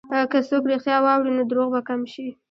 [0.31, 2.27] که څوک رښتیا واوري، نو دروغ به کم شي.